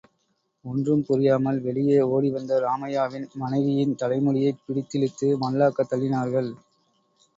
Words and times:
ஒன்றும் 0.65 1.03
புரியாமல் 1.05 1.59
வெளியே 1.61 2.01
ஓடிவந்த 2.07 2.59
ராமையாவின் 2.59 3.27
மனைவியின் 3.33 3.95
தலைமுடியைப் 3.95 4.61
பிடித்திழுத்து 4.65 5.29
மல்லாக்கத் 5.41 5.91
தள்ளினார்க்ள். 5.91 6.51